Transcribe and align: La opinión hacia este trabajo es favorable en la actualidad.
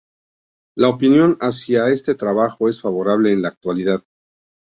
La 0.75 0.89
opinión 0.89 1.37
hacia 1.41 1.89
este 1.89 2.15
trabajo 2.15 2.67
es 2.67 2.81
favorable 2.81 3.33
en 3.33 3.43
la 3.43 3.49
actualidad. 3.49 4.03